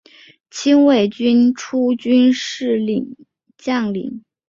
[0.49, 2.79] 清末民初军事
[3.55, 4.23] 将领。